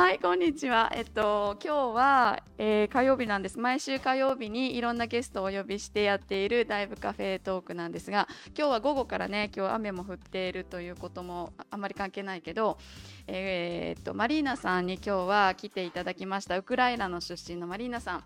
[0.00, 0.90] はい、こんにちは。
[0.94, 3.58] えっと、今日は、えー火曜日なんです。
[3.58, 8.26] 毎週火曜日にいろんなゲストをお呼びしてやっているダイブカフェトークなんですが、
[8.56, 12.78] 今日は午後からね、今日雨も降っているということもああんまり関係ないけど、
[13.26, 16.56] えーっと、マリーナさんに今日は来ていただきました。
[16.56, 18.24] ウクライナの出身のマリーナさん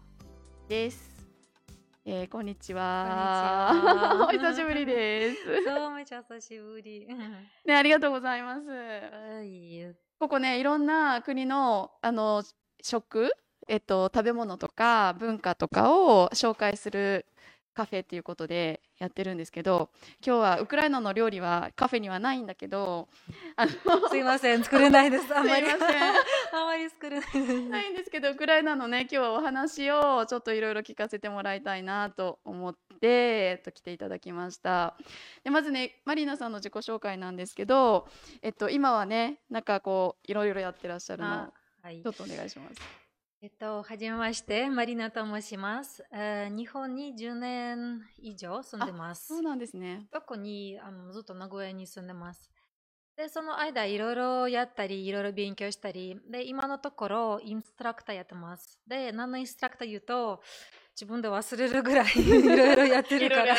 [0.68, 1.12] です。
[2.04, 3.72] えーこんにちは。
[3.72, 5.44] ちはお久しぶりです。
[5.66, 7.08] どうも久しぶり。
[7.66, 8.68] ね、ありがとうございます。
[8.68, 10.04] はい。
[10.24, 12.42] ここねいろんな国のあの
[12.80, 13.30] 食、
[13.68, 17.26] えっと、食べ物とか文化とかを紹介する
[17.74, 19.90] カフェっていうことでやってるんですけど
[20.24, 23.08] 今日はウクライナの料理はカフェにはないんだけど
[23.56, 25.36] あのすいません、作れないです。
[25.36, 25.66] あんまり。
[25.66, 26.14] すいません
[26.54, 27.60] あまり作れないです。
[27.68, 34.96] ないんですけどウクライナのね今日はお話をちょっといろいろ聞かせてもらいたいなと思って、えっと、来ていただきました
[35.42, 38.08] でまずねマリーナさんの自己紹介なんですけど、
[38.42, 42.10] えっと、今はねなんかこういろいろやってらっしゃるのあはいちょ。
[42.10, 43.03] っとお願いします。
[43.44, 46.02] えっと、はじめまして、マリナと申します。
[46.10, 49.42] えー日本に10年以上住んでますそう。
[49.42, 50.06] なんですね。
[50.10, 52.50] 特にあのずっと名古屋に住んでます。
[53.18, 58.80] で、その間、いろいろやったり、いろいろ勉強したり、で、今のところ、インストラクターやってます。
[58.86, 60.40] で、何のインストラクター言うと、
[60.98, 63.54] 自分で忘れるぐらい いろいろやってるから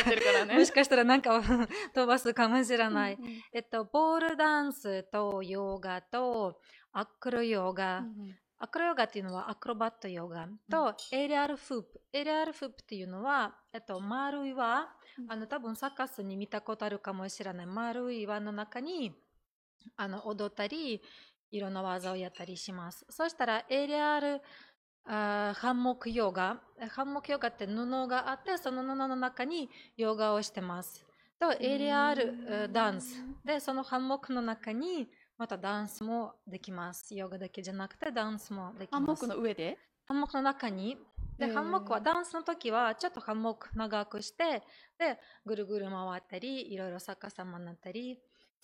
[0.46, 0.58] ね。
[0.58, 1.42] もしかしたらなんかを
[1.94, 3.14] 飛ばすかもしれない。
[3.14, 17.66] うんうんえっと、ポールダンスとヨガとアクロヨガ、うんアクロヨガっていうのはアクロバットヨガと aerial hoop。aerial hoop っていうのは、えっと、丸い輪、うんあの、多分サーカスに見たことあるかもしれない。
[17.66, 19.14] 丸い輪の中に、
[19.96, 21.02] あの、踊ったり、
[21.50, 23.06] いろんな技をやったりします。
[23.10, 24.40] そしたら、 aerial、
[25.04, 26.60] ハンモックヨガ。
[26.90, 31.06] ハンモックヨガって布があって、その布の中にヨガをしてます。
[31.38, 33.22] と、エリアルえーダンス。
[33.44, 35.08] で、そのハンモックの中に、
[35.38, 37.14] またダンスもできます。
[37.14, 38.98] ヨガだけじゃなくて、ダンスもできます。
[38.98, 39.78] ハンモックの上で？
[40.06, 40.96] ハンモックの中に、
[41.38, 44.62] で、ハンモックはダンスの時は、ちょっとハンモック長くして、
[44.98, 48.18] で、ぐるぐる回ったり、いろいろ逆さまになったり、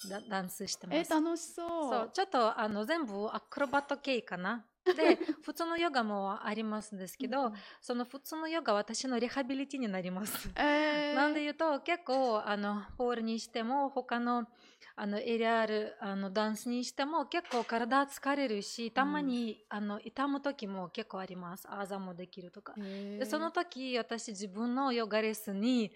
[0.09, 0.97] ダダンスしてます。
[0.97, 1.93] え、楽しそう。
[1.93, 4.65] そう、ちょっとあの全部アクロバット系かな。
[4.84, 10.50] で、普通のヨガもありますんですけど、その普通のヨガは私のリハビリティになります。
[10.56, 14.47] えー、なんで言うと結構あのポールにしても他の
[14.94, 21.66] あのエリアルあのダンスにしても結構体疲れるしたまに、あの痛む時も結構あります。
[21.70, 25.93] あざもできるとか、でその時私自分のヨガレッスンに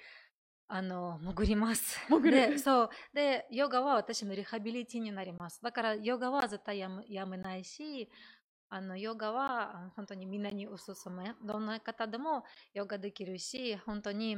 [0.68, 1.98] あの潜ります。
[2.08, 2.30] 潜る。
[2.30, 2.90] でそう。
[3.14, 5.60] でヨガは私のリハビリティになります。
[5.62, 8.08] だからヨガは絶対やむやめないし
[8.68, 11.34] あのヨガはあ本当にみんなにおすすめ。
[11.44, 12.44] どんな方でも
[12.74, 14.36] ヨガできるし本当に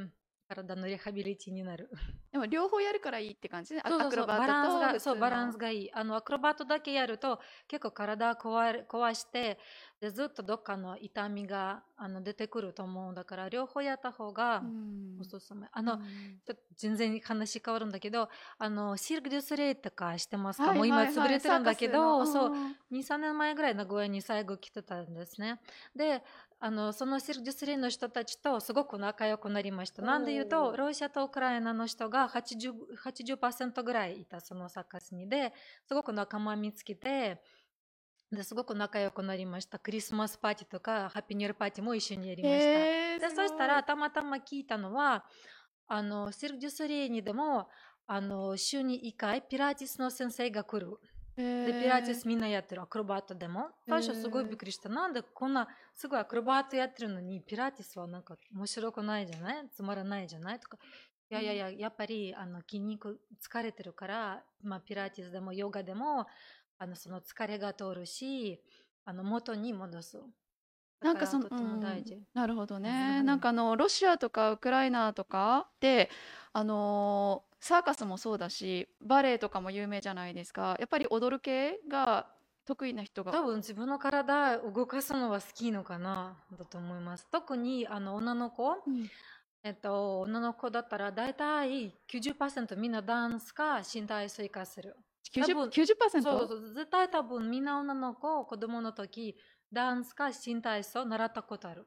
[0.48, 1.90] 体のリハビリティになる。
[2.32, 3.82] でも両方やるからいいって感じね。
[3.84, 4.22] アそうそうそう。
[4.22, 5.92] アクロバッバランスがそうバランスがいい。
[5.92, 9.58] あのアクロバットだけやると結構体壊れ壊して
[10.00, 15.18] でずっとどっかの痛みがあの出てくると思うだから両方やった方がうん。
[15.20, 16.00] おすすめ、あの、うん。
[16.46, 18.28] ちょっと全然話変わるんだけど
[18.58, 21.14] あのシルク・デュ・スレイとかしてますか、はいもう今はいはい。
[21.14, 22.68] 潰れてるんだけど、そうサーカスの。
[22.68, 22.76] ん。
[23.00, 25.60] 23年前ぐらい名古屋に最後来てたんですね。
[25.96, 26.22] で
[26.60, 30.02] あのそのシルク・デュ・スレイの人たちとすごく仲良くなりました。
[30.02, 30.76] なんで言うおとー。
[30.76, 35.52] ロシアとウクライナの人が 80%, 80ぐらいいたそのサーカスにで
[35.86, 37.40] すごく仲間見つけて
[38.30, 39.78] ですごく仲良くなりました。
[39.78, 42.54] クリスマスパーティーとかハッピーニューパーティーも一緒にやりまし
[43.20, 45.24] た、でそしたらたまたま聞いたのは
[45.86, 47.68] あのシルク・デュ・スレイにでも
[48.06, 50.98] あの週に1回ピラティスの先生が来る。
[51.36, 53.68] でピラティスみんなやってるアクロバットでも。
[53.88, 54.88] 最初すごいびっくりした。
[54.88, 59.68] なんでこんなすごいアクロバットやってるのにピラティスはなんか面白くないじゃない？
[59.72, 60.58] つまらないじゃない？
[60.58, 60.78] とか。
[61.30, 66.26] いやいやいややっぱりあの筋肉疲れてるから、まあ、ピラティスでもヨガでも
[66.78, 68.60] あのその疲れが通るし
[69.04, 70.18] あの元に戻す
[71.00, 71.80] なんかそのうん
[72.34, 73.22] なるほどうね。
[73.22, 76.10] んなんかあのロシアとかウクライナとかで
[76.52, 80.76] あのーサーカスもそうだしバレエとかも有名じゃないですか。
[80.78, 82.26] やっぱり踊る系が
[82.64, 89.08] 得意な人が多分自分の体動かすのは好きのかなだと思います特にあの女の子うん
[89.64, 94.96] えっと、女の子だったら大体90%みんなダンスか身体操かする。
[95.32, 99.36] 90%多分90%そうそう絶対多分みんな女の子、子供の時、
[99.72, 101.86] ダンスか身体操習ったことある。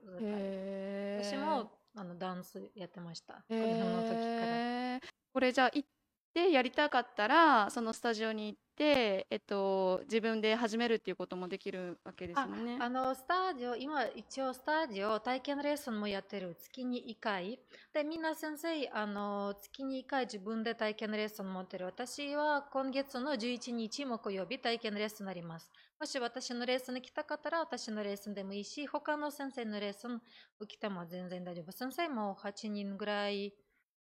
[1.23, 3.43] 私もあのダンスやってました。
[3.47, 4.97] 子へ供の時から。
[4.97, 4.99] ー
[5.33, 5.85] これじゃあい
[6.33, 12.77] でやりたかったらそのスタジオに行って、えっと、自分で始めるっていうこともできるわけですよね。
[12.79, 17.59] あのスタジオ今一応スタジオ体験レッスンもやってる月に1回。
[17.93, 21.85] でみんな先生あの月に1回自分で体験レッスン持ってる。
[21.85, 25.69] 私は今月の11日木曜日体験レッスンになります。
[25.99, 30.21] もし私のレッスンに来たかったら私のレッスンでもいいし他の先生のレッスン
[30.59, 31.73] 受けても全然大丈夫。
[31.73, 33.53] 先生も8人ぐらい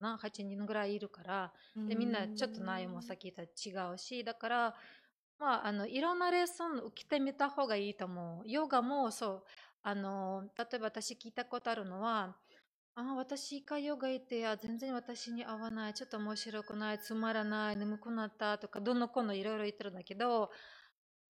[0.05, 1.53] な8人ぐらいいるから。
[1.89, 4.75] でみんなちょっと内容もさっき言った違うしだから
[5.39, 8.49] まああのいろんなレッスン受けてみた方がいいと思う。
[8.49, 9.45] ヨガもそう。
[9.83, 12.37] あの例えば私聞いたことあるのは
[12.95, 15.95] あ私一回ヨガ行ってあ全然私に合わない。
[15.95, 16.99] ちょっと面白くない。
[17.01, 17.77] つまらない。
[17.77, 20.51] 眠くなったとかどの子のいろいろ言ってるんだけど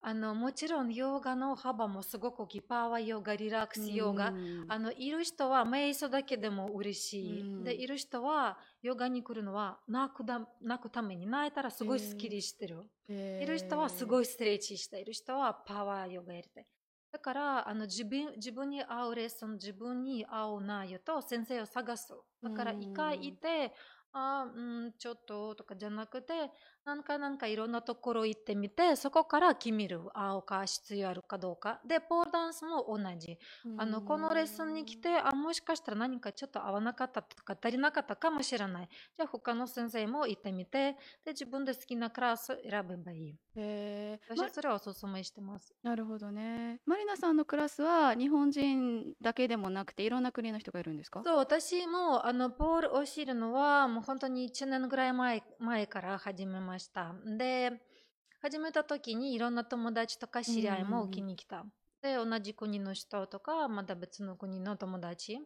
[0.07, 4.35] あのもちろんヨガの幅もすごく大きいパワーヨガリラックスヨガ、
[4.69, 15.05] あのいる人は瞑想だけでも嬉しい、でいる人はヨガに来るのは泣くだ泣くために泣いたらすごいスッキリしてる、いる人はすごいストレッチしてい。
[15.07, 16.67] る人はパワーヨガやりたい。
[17.11, 22.13] だからあの自分自分に合うレッスン自分に合う内容と先生を探す。
[22.43, 23.73] だから一回いて、
[24.13, 26.51] あうん、ちょっととかじゃなくて、
[26.85, 30.03] なんかなんかいろんなところ行ってみて、そこから決める。
[30.13, 31.81] 青か必要あるかどうか。
[31.87, 33.39] で、ポールダンスも同じ。
[33.79, 38.89] あの、このレッスンに来て、あ、もしかしたら何かちょっと合わなかったとか足りなかったかもしれない。
[39.17, 40.93] じゃあ他の先生も行ってみて、
[41.25, 43.35] で、自分で好きなクラス選べばいい。
[43.57, 45.73] へ私はそれはおすすめしてます。
[45.83, 46.81] なるほどね。
[46.85, 51.23] マリナさんのクラスは日本人だけでもなくていろんな国の人がいるんですか？
[51.25, 57.15] そう、私もあのポールを知るのはもう本当に1年ぐらい前前から始めました。
[57.39, 57.73] で、
[58.41, 61.65] 始めた時にいろんな友達とか知り合いも受けに来た。
[62.03, 65.39] で、同じ国の人とか、また別の国の友達。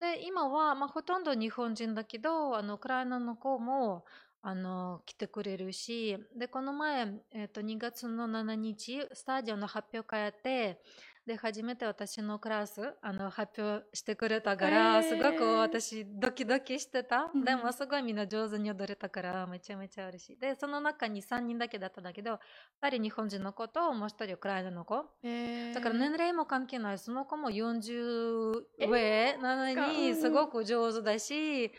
[0.00, 4.04] で、今は、まあ、ほとんど日本人だけど、あの、ウクライナの子も、
[4.44, 10.82] あの来てくれるしでこの前、えーと、2月の7日スタジオの発表会やって
[11.26, 20.36] で初めて私のクラスあの発表してくれたから、えー、すごく私ドキドキしてた、うん、でもすごいみんな上手に踊れたからめちゃめちゃ嬉しい。
[20.38, 22.40] でその中に3人だけだったんだけど
[22.82, 26.98] 2人日本人の子ともう1人ウクライナの子、えー、だから年齢も関係ない。
[26.98, 31.70] その子も40上なのにすごく上手だし、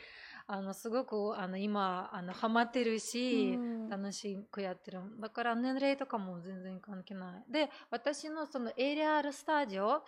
[0.47, 7.51] あのすごくあの今あのハマってるし、うん、楽しくやってるだから年齢とかも全然関係ない。
[7.51, 10.03] で私のその AR スタジオ、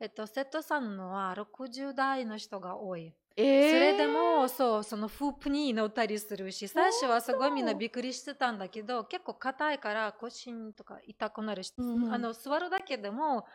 [0.00, 3.14] えっと、セットさんのは60代の人が多い。
[3.40, 13.46] えー、それでもそうそのフープに乗ったりするし最初はすごいみんなびっくりしてたんだけど結構硬いから腰とか痛くなるし、うん、あの座るだけでも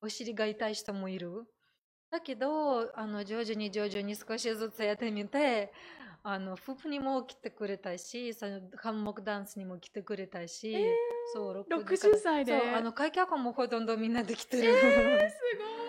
[0.00, 1.44] お尻が痛い人もいる
[2.12, 5.72] だけどあの徐々に徐々に少しずつやってみて
[6.22, 10.92] あの夫婦にも来てくれたしそのハンモックダンスにも来てくれたし、えー、
[11.32, 12.58] そう60歳で。
[12.58, 15.82] そうあの開脚もほとんどみんなできてる、えー、すごい。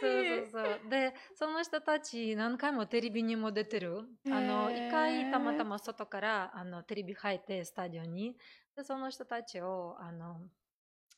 [0.00, 0.90] そうそうそう。
[0.90, 8.34] でその人たち何回もテレビにも出てる、えー、あの一回たまたま外からあのテレビ入ってスタジオに。
[8.74, 10.40] でその人たちをあの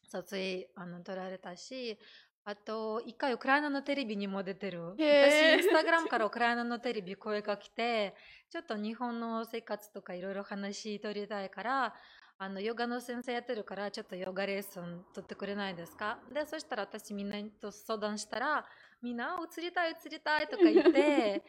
[0.08, 1.99] 撮影あの撮られたし
[2.44, 4.94] あと、一回ウクライナのテレビにも出てる。
[5.29, 8.14] 私、インスタグラムからウクライナのテレビ声が来て、
[8.50, 11.94] ちょっと日本の生活とかいろいろ話取りたいから、
[12.38, 16.20] あの、ヨガの先生やってるから、ちょっとヨガレッスン取ってくれないですか？
[16.32, 18.64] で、そしたら私みんなと相談したら、
[19.02, 21.44] みんな、映りたい、映りたいとか言って、で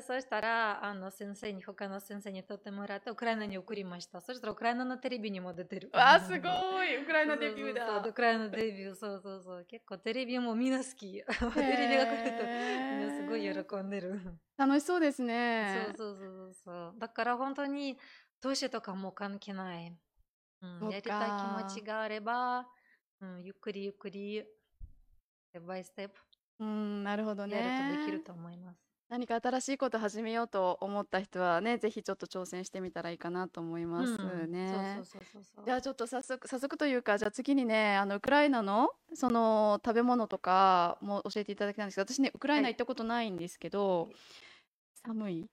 [0.00, 4.20] そしたらあの先生に他の先生に撮ってもらってウクライナに送りました。
[4.20, 5.90] そしたらウクライナのテレビにも出てる。
[5.92, 6.48] あすご
[6.84, 7.02] い。
[7.02, 8.04] ウクライナデビューだ。
[8.04, 8.94] ウクライナデビュー。
[8.96, 11.12] そうそうそう結構テレビもみんな好き。
[11.12, 11.24] テ
[11.62, 14.20] レビが来るとみんなすごい喜んでる。
[14.56, 15.92] 楽しそうですね。
[15.96, 16.94] そうそうそうそう。
[16.98, 17.96] だから本当に
[18.40, 19.96] 年とかも関係ない、
[20.62, 22.66] うん、やりたい気持ちがあれば、
[23.20, 24.42] うん、ゆっくりゆっくり
[25.48, 26.14] ステップバイステップ
[26.60, 27.56] うんなるほどね。
[27.56, 34.16] やるとできると思います何か新しいこと始めようと思った人はね、ぜひちょっと挑戦してみたらいいかなと思います
[34.48, 34.96] ね。
[34.96, 35.64] そうそうそうそう。
[35.64, 44.08] じゃあちょっと早速、早速というか、じゃあ次にね、あのウクライナのその食べ物とかも教えていただきたいんですけど、私ね、ウクライナ行ったことないんですけど、
[45.04, 45.42] 寒い？
[45.42, 45.48] ウ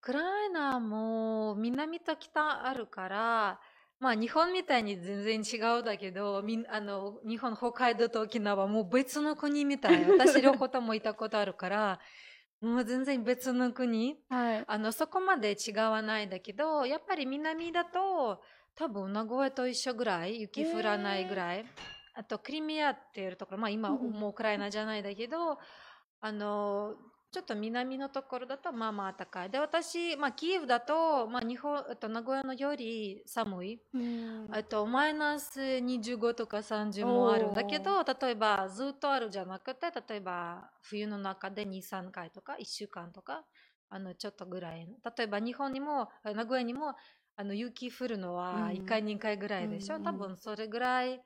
[0.00, 3.60] クライナも南と北あるから、
[4.00, 10.04] まあ日本みたいに全然違うだけど、みあの、日本、北海道と沖縄もう別の国みたい。
[10.06, 12.00] 私両方ともいたことあるから、
[12.62, 14.16] もう全然別の国。
[14.30, 14.64] はい。
[14.66, 18.42] あの、そこまで違わないんだけど、やっぱり南だと、
[18.74, 21.66] 多分名古屋と一緒ぐらい、雪降らないぐらい。
[22.14, 25.58] あと、クリミアっていうところ、まあ今、もうウクライナじゃないだけど、
[26.22, 26.96] あの、
[27.32, 29.50] ちょっと南のところだとまあまあ暖かい。
[29.50, 33.80] で、私、まあ、キーウだと、まあ、日本、と、名古屋のより寒い。
[34.52, 43.44] えっと、マイナス25とか30もあるんだけど、例えばずっとあるじゃなくて、例えば冬の中で2、3回とか1週間とか、
[43.90, 44.88] あの、ちょっとぐらい。
[45.16, 46.96] 例えば日本にも、名古屋にも、
[47.36, 50.00] あの、雪降るのは1回、2回ぐらいでしょ。
[50.00, 51.22] 多分それぐらい、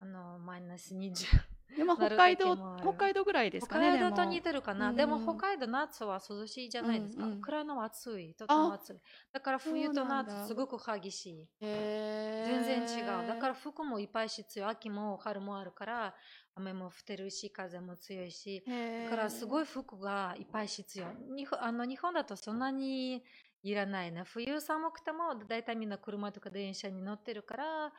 [0.00, 1.53] あの、マイナス20。
[1.76, 3.90] でも北海道北海道ぐらいですかね。
[3.90, 4.92] 北海道と似てるかな。
[4.92, 7.26] でも北海道夏は涼しいじゃないですか。
[7.26, 8.34] ウクライナは暑い。
[8.34, 8.96] とても暑い。
[9.32, 11.48] だから冬と夏すごく激しい。
[11.60, 13.26] 全然違う。
[13.26, 14.68] だから服もいっぱい必要。
[14.68, 16.14] 秋も春もあるから、
[16.54, 18.64] 雨も降ってるし、風も強いし。
[19.04, 21.06] だからすごい服がいっぱい必要。
[21.36, 23.24] 日本あの日本だとそんなに
[23.62, 24.22] いらないね。
[24.26, 27.92] 冬寒くても大体みんな車とか電車に乗ってるから、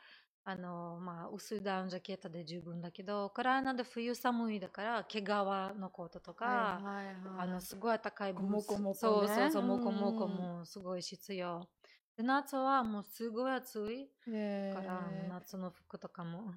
[0.48, 8.80] あの、まあ、薄いダウンジャケットで十分だけど、ウクライナで冬寒いだから、毛皮のコートとか、はいはいはい、あの、すごい高いブーツ。
[8.80, 11.68] もそうそうそう、もこもこもすごい必要。
[12.16, 14.08] で、夏はもうすごい暑い
[14.72, 16.54] から、夏の服とかも。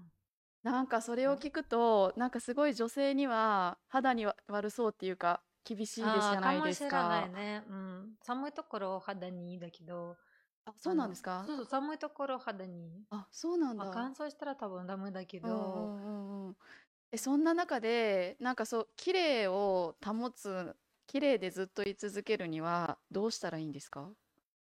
[0.61, 6.91] なんかそれを聞くと、なんかすごい女性には肌に悪そうっていうか、厳しいですじゃないですか。
[6.91, 7.63] かもしれないね。
[7.67, 8.15] うん。
[8.21, 10.15] 寒いところ肌にいいだけど、
[10.69, 11.45] あ、そうなんですか？
[11.45, 13.05] そうそう、寒いところ肌に。
[13.11, 13.89] あ、そうなんだ。
[13.89, 15.47] 乾燥したら多分ダメだけど。
[15.47, 16.57] うんうんうん、
[17.11, 24.13] え、そんな中で、なんかそう、綺麗を保つ、綺麗でずっと居続けるには、どうしたらいいんですか？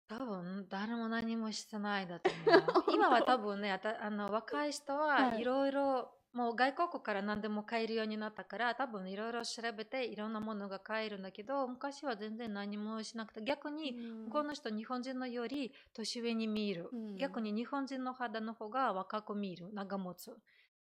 [0.08, 2.76] 多分誰も何もしてないだと思う。
[2.86, 13.93] 今は多分ね、あたあの若い人はいろいろもう外国から何でも買えるようになったから多分いろいろ調べていろんなものが買えるんだけど昔は全然何もしなくて逆に
[14.26, 19.71] 向こうの人日本人のより年上に見える、うん、逆に日本人の肌の方が若く見える。
[19.73, 20.37] 長持つ。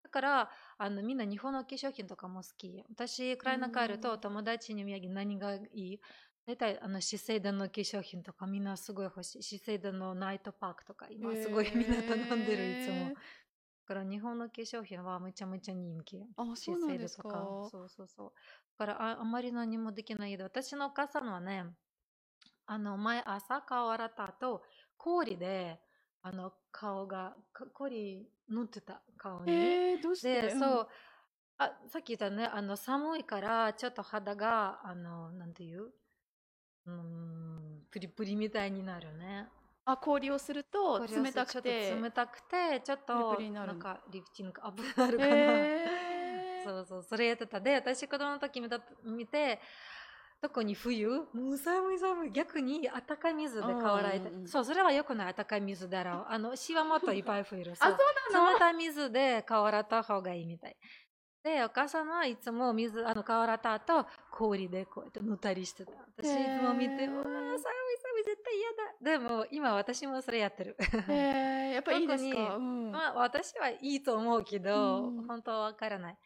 [0.04, 2.84] だからあのみんな日本の化粧品とかも好き。
[2.90, 6.00] 私ウクライナ帰ると友達に土産何がいい？
[6.46, 9.44] 大体あの資生堂の化粧品とかみんなすごい欲しい。
[9.44, 13.14] 資生堂のナイトパークとか今すごいみんな頼んでるいつも
[13.84, 16.24] から日本の化粧品はめちゃめちゃ人気。
[16.38, 17.30] あ、そうなんですか。
[17.72, 18.32] そうそうそう。
[18.78, 21.66] だからああまり何もできないけど、私のお母さんはね、
[22.66, 24.63] あの、前朝顔洗った後、
[24.98, 25.80] 氷で、
[26.22, 27.36] あの、顔が、
[27.74, 29.52] 氷塗ってた、顔に。
[29.52, 30.42] えー、どうして？
[30.44, 30.88] で、そう、
[31.58, 35.92] あ、さっき言ったね、あの、寒いから、ちょっと肌が、あの、なんていう、
[36.86, 39.50] うん、プリプリみたいになるね。
[39.86, 41.92] あ、氷をすると冷たくて。
[41.94, 45.36] 冷たくて、ちょっと、なんか、リフティングアップになるかな。
[46.63, 47.60] そうそう、それやってた。
[47.60, 49.60] で、私子供の時見た、見て、
[50.42, 52.32] 特に冬、もう寒い寒い。
[52.32, 54.32] 逆に温かい水で顔洗いたい。
[54.48, 55.34] そう、それはよくない。
[55.38, 56.25] 温かい水で洗う。
[56.30, 57.74] あの、シワもっといっぱい増える。
[57.80, 58.52] あ、そうなの？
[58.54, 60.78] 冷たい水で顔洗った方がいいみたい。
[61.44, 65.92] で、お母さんはいつも水、あの、顔洗った後、氷でこうやって塗ったりしてた。
[66.18, 69.20] 私いつも見て、うわ寒い絶対嫌だ。
[69.20, 70.78] でも、今私もそれやってる。
[71.10, 76.18] へえ、やっぱいいですか、うん、まあ、私はいいと思うけど、うん、本当はわからない。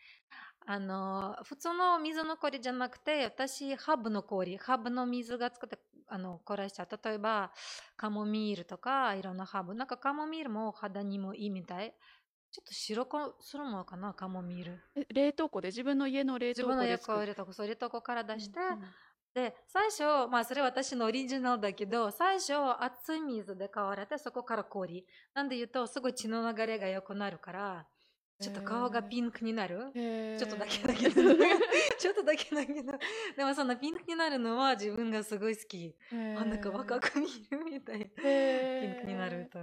[0.66, 7.00] あの、普通の水の氷じゃなくて、私、ハーブの氷、ハーブの水が作って、あの、凍らしちゃう。
[7.04, 7.52] 例えば、
[7.96, 9.76] カモミールとか、いろんなハーブ。
[9.76, 11.94] なんかカモミールも肌にもいいみたい。
[12.52, 14.82] ちょっと白くするのかな、カモミール。
[15.14, 15.68] 冷凍庫で？
[15.68, 18.82] 自分の家の冷凍庫で自分の家の冷凍庫、そう、冷凍庫から出して、うんうん
[19.34, 25.06] で、最初、まあそれ私のオリジナルだけど、最初熱い水で買われて、そこから氷。
[25.36, 27.88] なんで言うと、すごい血の流れが良くなるから、
[28.40, 29.92] ちょっと顔がピンクになる？
[30.38, 31.22] ちょっとだけだけど。
[31.98, 32.94] ちょっとだけだけど。
[33.36, 35.96] でもそんなピンクになるのは自分がすごい好き。
[36.12, 38.00] あ、なんか若く見るみたい。
[38.00, 39.60] ピンクになると。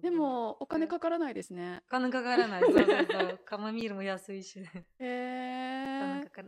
[0.00, 1.82] でも、お金かからないですね。
[1.88, 2.62] お金かからない。
[2.62, 3.40] そうそうそう。
[3.44, 4.60] カマミールも安いし。
[4.60, 4.64] へ
[4.98, 5.39] え。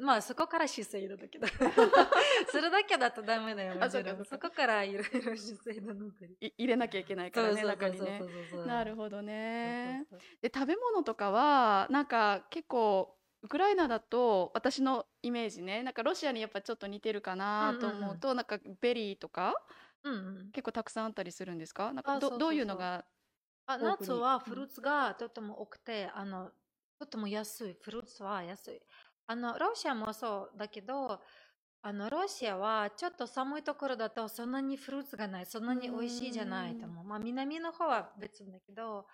[0.01, 1.47] まあそこから姿勢だけど。
[2.51, 3.75] それだけだとダメだよ。
[3.77, 4.25] もちろん。
[4.25, 6.11] そこからいろいろ姿勢だの
[6.41, 8.23] 入れなきゃいけないからね、中にね。
[8.67, 10.07] なるほどね。
[10.41, 15.83] で、食べ物とかははなんか結構ウクライナだと私のイメージね。
[15.83, 19.55] なんかロシアにやっぱちょっと似てるかなと思うと、なんかベリーとか、
[20.05, 21.93] うんうん、結構たくさんあったりするんですか？
[21.93, 23.05] なんかどどういうのが
[23.67, 26.53] あ夏はフルーツがとても多くて、あの
[27.01, 27.77] とても安い。
[27.81, 28.81] フルーツは安い
[29.27, 31.21] あのロシアもそうだけど
[31.83, 39.07] あのロシアはちょっと寒いところだとそんなにフルーツがないそんなに美味しいじゃないと思うまあ南の方は別だけど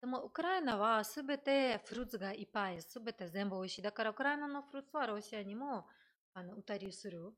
[0.00, 3.82] でも、ウクライナはすべてフルーツがいっぱい、すべて全部美味しい。
[3.82, 5.86] だから、ウクライナのフルーツはロシアにも
[6.34, 7.32] あの売ったりする。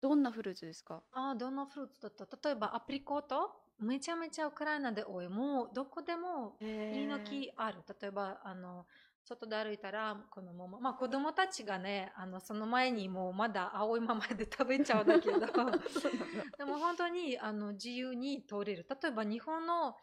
[0.00, 1.02] どんなフルーツですか？
[1.12, 2.48] あどんなフルーツだった？
[2.48, 3.50] 例えば、アプリコート？
[3.78, 5.28] めちゃめちゃウクライナで多い。
[5.28, 6.56] もう、どこでも
[6.90, 7.82] いいの木ある。
[8.00, 8.86] 例えば、あの、
[9.28, 15.38] 外で歩いたら、このまま、まあ子供たちがね、あの、その前にもうまだ青いままで食べちゃうんだけど、
[16.56, 18.86] でも本当に、あの、自由に通れる。
[18.88, 19.96] 例えば日本の、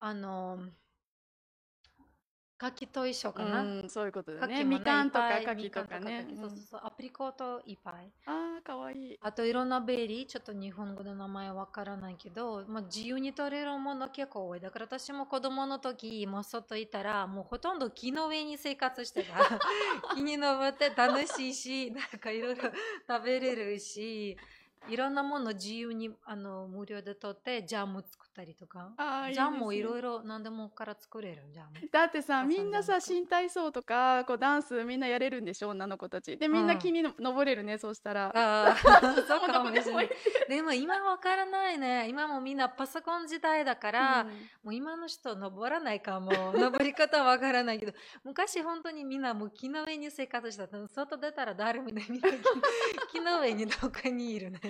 [0.00, 0.58] あの、
[2.58, 3.62] 柿と一緒かな。
[3.62, 4.58] うん、そういうことだね。
[4.58, 6.26] ねみかんとか柿とかね。
[6.36, 8.12] そうそうそう、アプリコートいっぱい。
[8.26, 9.18] ああ、かわいい。
[9.20, 14.60] あといろんなベリー、ちょっと日本語の名前わからないけど、まあ、自由に取れるもの結構多い。
[14.60, 19.34] だから私も子供の時、もう外いたら、もうほとんど木の上に生活してた。
[20.14, 22.62] 木に登って楽しいし、なんかいろいろ
[23.08, 24.36] 食べれるし、
[24.88, 28.92] いろんなもの自由にあの無料で取って、ジャム作ったりとか。
[28.96, 31.88] あジャムもいろいろ何でもから作れるジャム。
[31.90, 36.36] だってさ、朝みんなさ、新体操とか、こうダンスみんなやれるんでしょ、女の子たち。
[36.36, 38.32] で、みんなうん木にの登れるね、そうしたら。
[38.34, 38.76] ああ、
[39.28, 40.10] そうかもしれない
[40.48, 42.08] でも今わからないね。
[42.08, 44.24] 今もみんなパソコン時代だから、
[44.62, 46.32] もう今の人登らないかも。
[46.54, 47.92] 登り方わからないけど、
[48.24, 50.88] 昔本当にみんなもう木の上に生活してた。
[50.88, 52.06] 外出たら誰もいない。
[52.10, 52.38] みんな木
[53.12, 54.60] 木の上にどっかにいるね。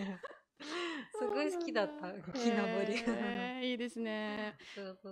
[1.19, 2.13] すごい好きだった。
[2.13, 2.95] 木登り。
[2.95, 4.57] へーいいですね。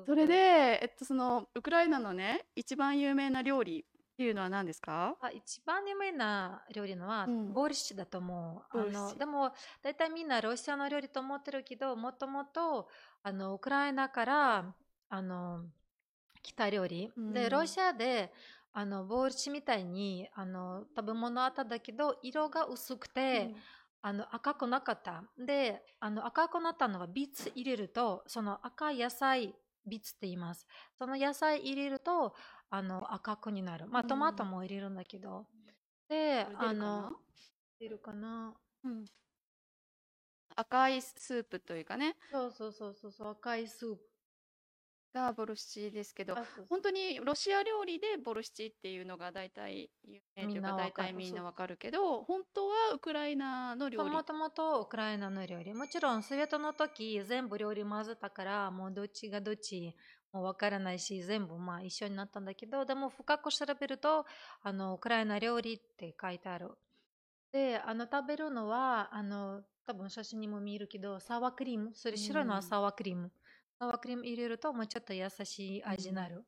[0.05, 0.35] それで、
[0.83, 5.17] えっと、そのウクライナのね、一番有名な料理っていうのは何ですか？
[5.21, 8.79] あ一番有名な料理のは、うんボルシチだと思う。
[8.79, 12.89] あのでも大体みんなロシアの料理と思ってるけどもともと
[13.23, 14.75] あのウクライナから
[15.09, 15.65] あの
[16.43, 18.33] 来た料理、うんでロシアで
[18.75, 23.55] あのボルシチみたいにあの食べ物あったんだけど色が薄くて、
[24.03, 25.25] あの赤くなかった。
[25.39, 29.55] であの赤くなったのはビーツ入れるとその赤い野菜
[29.87, 30.67] ビーツって言います。
[30.99, 32.35] その野菜入れると
[32.69, 33.87] あの赤くになる。
[33.87, 35.47] まあうんトマトも入れるんだけど。
[36.09, 36.69] でこれ出るかな？
[36.69, 37.13] あの
[37.81, 38.55] 出るかな？
[38.85, 39.05] うん
[40.55, 44.12] 赤いスープというかね、そうそうそうそうそう赤いスープ。
[45.13, 54.11] がボルシチですけど、あそうそう本当にロシア料理でボルシチっていうのが大体有名とみいうんかなわかる大体みんなわかるけど、本当はウクライナの料理。
[54.11, 55.75] もともとウクライナの料理。
[55.75, 59.95] もちろん、ソビエトの時、全部料理混ぜたから、もうどっちがどっち
[60.33, 64.25] もうわからないし、全部まあ一緒になったんだけど、でも深く調べると、
[64.63, 66.71] あの、ウクライナ料理って書いてある。
[67.53, 71.91] で、あの、食べるのは、あの、多分写真にも見えるけど、サワークリーム？
[71.95, 73.31] それ白いのサワークリーム。
[73.83, 76.45] サワークリーム入れると、もうちょっと優しい味になる。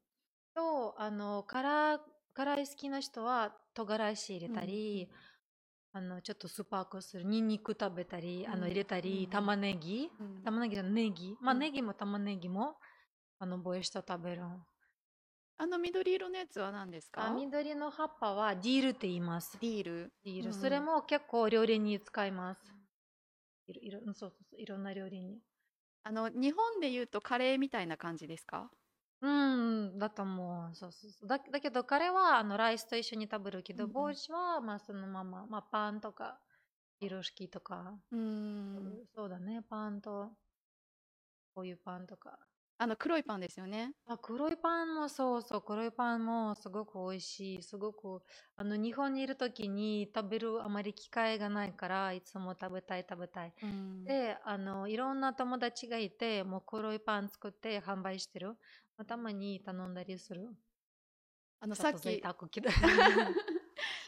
[0.55, 1.99] と、あの、辛、
[2.33, 5.09] 辛い好きな人は、唐辛子入れたり、
[5.93, 8.61] あのちょっとスパークするニンニク食べたり、あうん。
[8.61, 10.09] の入れたり、うん玉ねぎ。
[10.21, 10.43] うん。
[10.45, 11.59] 玉ねぎじゃネギまあうん。
[11.59, 12.77] ネギも玉ねぎも
[13.41, 14.43] あのボイルして食べる
[15.57, 17.27] あの緑色のやつは何ですか？
[17.27, 19.59] あ緑の葉っぱはディールって言います。
[19.61, 20.13] ディール。
[20.25, 22.61] ディール、うんそれも結構料理に使います。
[23.67, 25.41] いろいろうんそうそうそういろんな料理に
[26.07, 28.71] あの日本で言うとカレーみたいな感じですか？
[29.21, 29.29] う
[29.95, 30.75] んだと思う。
[30.75, 31.29] そうそうそう。
[31.29, 34.11] だだけど彼はあのライスと一緒に食べるけど、うんうん。
[34.11, 36.41] ボイルはまあそのまま、まあ、パンとか
[37.01, 39.05] 色式とか、うーん。
[39.15, 39.63] そうだね。
[39.63, 40.37] パンと
[41.55, 42.39] こういうパンとか
[42.77, 43.93] あの黒いパンですよね。
[44.07, 47.63] あ黒いパンもそうそう黒いパンもすごく美味しい。
[47.63, 48.23] すごく
[48.57, 53.55] あの日本にいる時に食べるあまり機会がないからいつも食べたい食べたい。
[53.63, 54.05] うん。
[54.05, 58.49] であのいろんな友達がいてもう黒いパン作って販売してる。
[58.97, 60.49] まあたまに頼んだりする。
[61.61, 62.69] あのさっき沢けど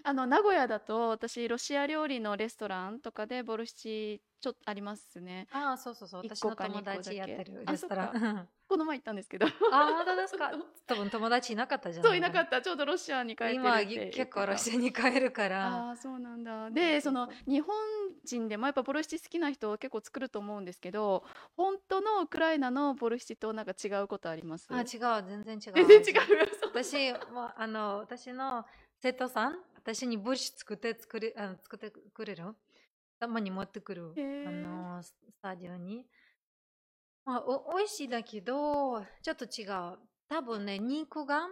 [0.08, 5.48] あの名古屋だと私ロシア料理のレストランとかでボルシチちょっとありますね。
[5.50, 6.22] ああそうそうそう。
[6.22, 8.48] 私の友達やってるあレストラン。
[8.68, 9.46] この前行ったんですけど。
[9.72, 10.52] あ本当ですか？
[10.86, 12.10] 多分友達いなかったじゃない。
[12.10, 12.62] そういなかった。
[12.62, 15.66] ちょうどロシアに帰ってる今結構ロシアに帰るから。
[15.88, 16.70] ああそうなんだ。
[16.70, 17.74] でその日本
[18.24, 21.24] 人でもやっぱボルシチ好きな人結構作ると思うんですけど
[21.56, 24.68] 本当のウクライナのボルシチとなんか違うことあります？
[24.70, 25.24] あ違う。
[25.26, 25.72] 全然違う。
[25.88, 26.22] 全然違う。
[26.66, 28.64] 私もあの私の
[29.00, 32.44] 生徒さん私にブッシュ作って作れあの作ってくれる？
[33.20, 36.04] たまに持ってくるへーあのススタジオに、
[37.24, 39.98] まあ、お美味しいだけどちょっと違う。
[40.28, 41.46] 多分ね肉が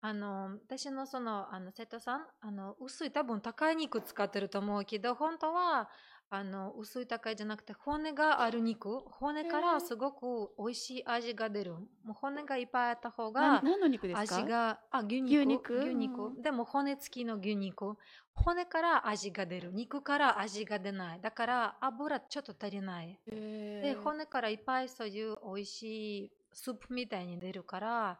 [0.00, 2.26] あの私のそのあの生徒さん？
[2.40, 5.90] あの薄い多分高い肉使ってると思うけど本当は
[6.34, 9.00] あの薄い高いじゃなくて骨がある肉。
[9.10, 11.74] 骨からすごく美味しい味が出る。
[11.74, 14.36] もう骨がいっぱいあった方なが何の肉ですか？
[14.38, 15.36] 味があ牛肉。
[15.36, 15.78] 牛肉。
[15.80, 16.22] 牛肉。
[16.24, 16.42] うん。
[16.42, 17.96] でも骨付きの牛肉。
[18.34, 19.72] 骨から味が出る。
[19.72, 21.20] 肉から味が出ない。
[21.20, 23.20] だから油ちょっと足りない。
[23.26, 25.82] で骨からいっぱいそういう美味し
[26.24, 28.18] いスープみたいに出るから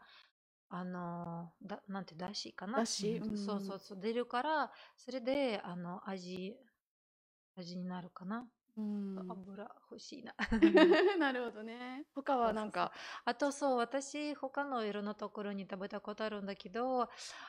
[0.69, 2.79] あのだなんてだしかな？
[2.79, 3.31] だしうん。
[3.31, 3.39] うん。
[3.39, 4.01] そうそうそう。
[4.01, 6.57] 出るからそれであの味
[7.57, 9.19] 味になるかなうん。
[9.31, 10.35] 油欲しいな。
[11.19, 12.05] なるほどね。
[12.15, 12.93] 他はなんか。
[13.25, 17.09] あとそう、私、他のいろんなところに食べたことあるんだけど、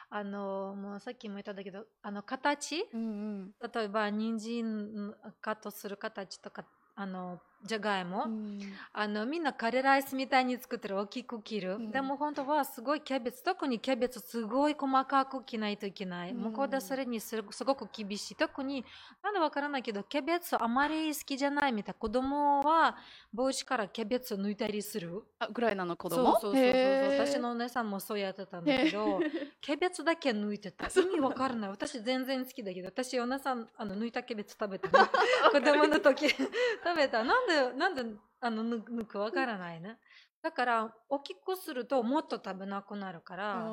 [0.09, 3.05] あの、もうさっきも言ったんだけど、あの、形、うんう
[3.45, 8.59] ん、例えば、人参カットする形とか、あの、じゃがいも、うん、
[8.93, 18.35] あのみんなカレーライスみたいに作ってる大きく切る、うん、でも本当はすごいキャベツ特にキャベツすごい細かく切ないといけない、うん、向こうでそれにすすごく厳しい。
[18.35, 18.85] 特に
[19.23, 22.97] なんでわからないけどキャベツあまり好きじゃないみたい子供は
[23.33, 25.23] 帽子からキャベツ抜いたりする。
[25.39, 26.39] あぐらいなの子供？
[26.39, 29.19] そうそうそうそう私のお姉さんもそうやってたんだけど
[29.61, 30.87] キャベツだけ抜いてた。
[30.87, 31.69] 意味わからない。
[31.69, 34.89] 私全然好きだけど私お姉さんあの抜いたキャベツ食べた
[35.51, 36.47] 子供の時 食
[36.95, 37.23] べた。
[37.23, 38.03] なんでなんで
[38.39, 39.97] あの抜くわからないね。
[40.41, 43.65] だから大きくするともっと食べなくなるから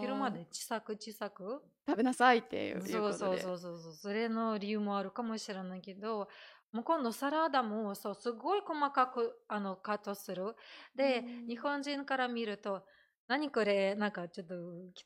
[0.00, 1.62] 昼まで小さく小さく。
[1.86, 6.28] 食べなさいっていうそうそうそうそうそれの理由もあるかもしれないけど
[6.72, 10.54] もう今度サラダもそうすごい細かくあのカットする。
[10.96, 12.82] で日本人から見ると
[13.28, 13.94] 何これ？
[13.94, 14.54] なんかちょっと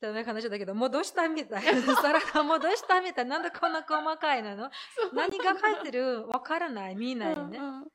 [0.08, 1.64] 汚い話だけど戻したみたい。
[1.64, 3.26] な サラダ戻したみたい。
[3.26, 4.70] なんでこんな細かいなの
[5.14, 6.28] 何が入ってる？
[6.28, 6.94] わからない。
[6.96, 7.88] 見ないね、うんうん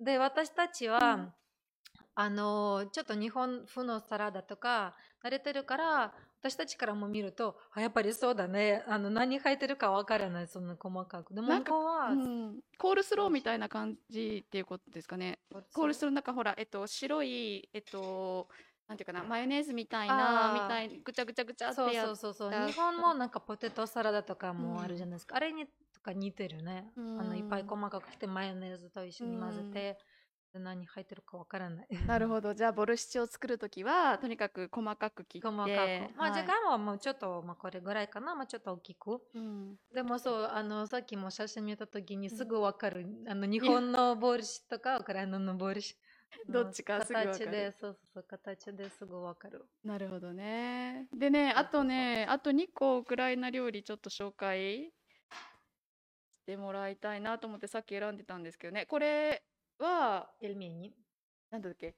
[0.00, 1.32] で、私たちは、うん、
[2.14, 8.84] あの、ちょっと日本風のサラダとか慣れてるから、私たちからも見ると、あやっぱりそうだね。
[8.86, 11.34] あの、何入ってるかわからない、そんな細かく。
[11.34, 15.40] でも、向こうは、うん、コールスローみたいな感じっていうことですかね。
[15.72, 18.48] コールスローなんかほら、えっと、白い、えっと、
[18.88, 25.34] なんていうかな、マヨネーズみたいな、みたいぐちゃぐちゃぐちゃってやそうそうそう日本のなんかポテトサラダとかもあるじゃないですか。
[25.34, 29.98] うん、あれにとか似てるね、うん、あのいっぱい細かくしてマヨネーズと一緒に混ぜて、
[30.54, 31.86] うん、何入ってるかわからない。
[32.06, 32.54] なるほど。
[32.54, 35.48] じゃあボルシチを作る時はとにかく細かく切って。
[35.48, 35.68] 細かく。
[36.16, 45.94] まあ、はい、時間はもうちょっと、まあ、これぐらいかな、まあ、ちょっと大きく、うん、でもそうあのさっきも写真見た時にすぐわかる、あの日本のボルシとかウクライナのボルシ
[46.48, 54.92] どっちかすぐ形でそうそう形ですぐわかるなるほどねでねあとねあと2個ウクライナ料理ちょっと紹介
[56.38, 58.86] してもらいたいなと思ってさっき選んでたんですけどね。
[58.86, 59.42] これ
[59.78, 60.94] は、ペルメニ？
[61.50, 61.94] なんだっけ？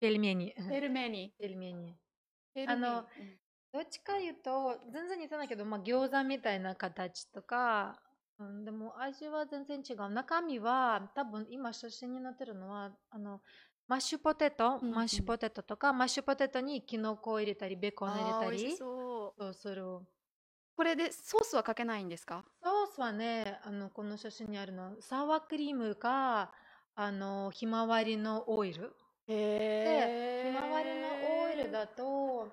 [0.00, 0.52] ペルメニ。
[0.68, 1.32] ペルメニ。
[1.38, 1.96] ペルメニ。
[2.66, 3.06] あの、
[3.72, 8.02] どっちか言うと、全然似てないけど、まあ、餃子みたいな形とか、
[8.38, 10.10] うん、でも味は全然違う。
[10.10, 13.40] 中身は、多分今写真になってるのは、あの、
[13.92, 19.84] マッシュポテト、うんうん、マッシュポテトとか、マッシュポテトにキノコを入れたり、ベーコンを入れたり、そうそうする。
[20.74, 22.42] これでソースはかけないんですか？
[22.62, 26.54] ソースはね、あの、この写真にあるの、サワークリームか、
[26.94, 28.96] あの、ひまわりのオイル。
[29.26, 31.08] へで、ひまわりの
[31.42, 32.48] オイルだと、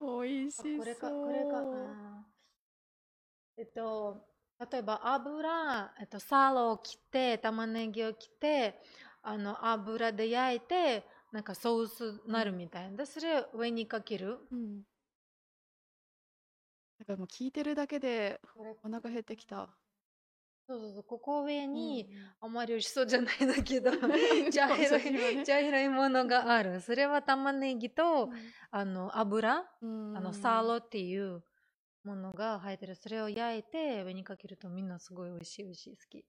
[0.00, 0.78] 美味しそう。
[0.78, 1.64] これか、これか、
[3.56, 4.24] えっと、
[4.70, 8.80] 例えば油、えっと、サラを切って、玉ねぎを切って、
[9.26, 12.96] あの、油で焼いて、なんかソースなるみたいな。
[12.96, 14.38] で、それを上にかける。
[14.52, 14.82] うん
[16.98, 18.40] なんかもう聞いてるだけで
[18.82, 19.68] お腹減ってきた。
[20.68, 22.08] そうそうそう、ここ上に、
[22.40, 23.90] あまり美味しそうじゃないんだけど、
[24.50, 26.80] 茶色い、茶色いものがある。
[26.80, 28.30] それは玉ねぎと、
[28.70, 29.58] あの、油、
[30.14, 31.44] あの、サーロっていう
[32.04, 32.96] ものが入ってる。
[32.96, 36.24] それを焼いて上にかけるとみんなすごい美味しい美味しい好き。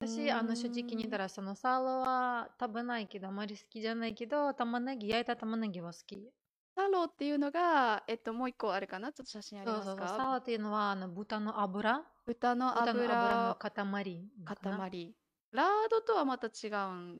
[0.00, 6.32] 私、あの、正直に言ったら、そのサーロは食べないけど、あまり好きじゃないけど、玉ねぎ、焼いた玉ねぎは好き。
[6.74, 9.12] サロっていうのが、えっと、もう一個あるかな？
[9.12, 9.96] ちょっと写真ありますか？
[9.98, 12.02] そうそうサロっていうのは、あの、豚の油？
[12.26, 14.30] 豚の油豚の油の塊。
[14.44, 15.14] 塊。
[15.52, 17.18] ラードとはまた違うん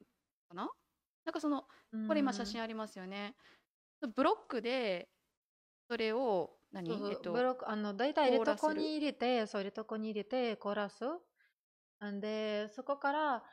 [0.48, 0.70] かな？
[1.24, 1.68] なんかその、
[2.08, 3.36] これ今写真ありますよね。
[4.16, 5.08] ブロックで、
[5.88, 7.10] それを何、そうそう。
[7.10, 11.04] えっと、ブロック、あの、大体入れとこに入れて、そう、入れとこに入れて、凍らす。
[12.10, 13.44] んで、そこから、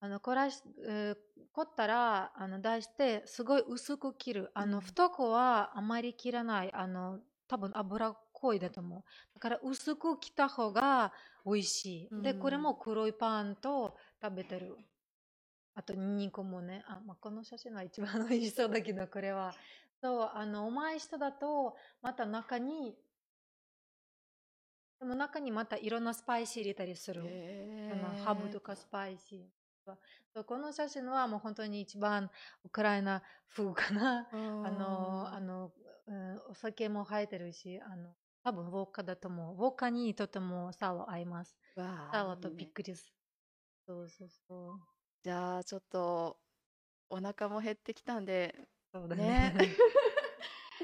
[0.00, 1.16] あの、こらし、えー、
[1.52, 4.50] 凝ったら、あの、出して、すごい薄く切る。
[4.54, 6.72] あの、太くはあまり切らない。
[6.72, 9.02] あの、多分脂っこいだと思う。
[9.34, 11.12] だから薄く切った方が
[11.44, 12.22] 美味しい。
[12.22, 14.76] で、これも黒いパンと食べてる。
[15.74, 16.84] あと、ニンニクもね。
[16.86, 19.54] あ、まあ、この写真は一番美味しそうだけど、これは。
[20.00, 22.96] そう、あの、うまい人だと、また中に、
[25.00, 27.22] でも中にまたいろんなスパイシー入れたりする。
[28.24, 29.58] ハーブとかスパイシー。
[30.44, 32.30] この写真はもう本当に一番
[32.64, 33.22] ウクライナ
[33.54, 34.28] 風かな。
[34.32, 34.36] あ
[34.70, 35.72] の、あの、
[36.06, 39.56] うん、お酒も入ってるし、あの、多分ウォッカだと思う。
[39.56, 41.56] ウォッカにとてもサワー合います。
[41.74, 43.12] サワーとびっくりする。
[43.86, 44.80] そうそうそう。
[45.22, 46.38] じゃあちょっと
[47.08, 48.54] お腹も減ってきたんで、
[48.92, 49.24] そうだね。
[49.24, 49.54] ね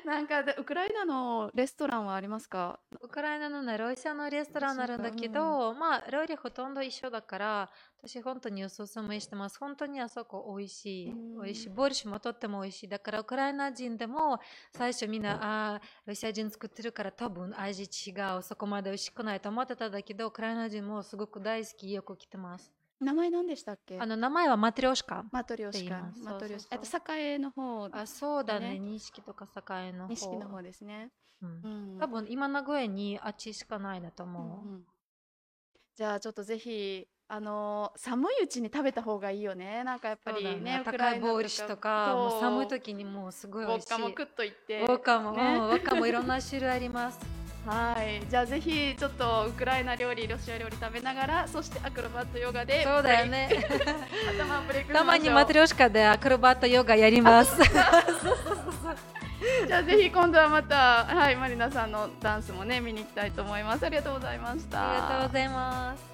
[0.06, 2.78] なんかでウクライナのレストランはありますか？
[3.00, 7.70] ウクライナのね、ロシアのレストランあるんだけど、まあ、料理ほとんど一緒だから、
[8.02, 9.58] 私本当におすすめしてます。
[9.58, 11.10] 本当にあそこ美味しい。
[11.10, 11.68] うん美味しい。
[11.70, 12.88] ボルシュもとっても美味しい。
[12.88, 14.40] だから、ウクライナ人でも
[14.72, 15.32] 最初みんな、
[15.72, 18.42] ああ、ロシア人作ってるから多分味違う。
[18.42, 21.92] そこまで美味しくないと思ってたんだけど、ウクライナ人もすごく大好き。
[21.92, 22.83] よく来てます。
[23.04, 24.00] 名前何でしたっけ？
[24.00, 25.24] あの、名前はマトリョーシカ。
[25.30, 26.10] マトリョーシカ。
[26.24, 26.74] マトリョーシカ。
[26.74, 27.88] えっと栄の方。
[27.92, 28.70] あ、そうだね。
[28.74, 28.78] ね。
[28.80, 29.46] 錦とか
[29.82, 30.08] 栄の方。
[30.08, 31.10] 錦の方ですね、
[31.42, 31.50] うん。
[31.50, 31.98] うん。
[32.00, 34.68] 多分今名古屋にあっちしかないだとうん思う。
[34.68, 34.84] うん
[35.96, 39.84] じゃあちょっとぜひあのー寒いうちに食べた方がいいよね。
[39.84, 43.92] なんかやっぱりねね、高いボールシとか、もう寒い時にもうすごい美味しい。
[43.92, 44.80] ウォッカも食っといて。
[44.80, 47.43] ウォッカも、ねうんウォッカもいろんな種類あります。
[47.66, 53.48] はいじゃあぜひちょっとウクライナ料理ロシア料理食べながらそしてアクロバットヨガでそうだよね。
[54.38, 57.56] 頭をブレイク たまにマトリョーシカでアクロバットヨガやります。
[59.66, 66.13] じゃあぜひ今度はまたはいマリナさんのダンスもね見に行きたいと思いますありがとうございましたありがとうございます。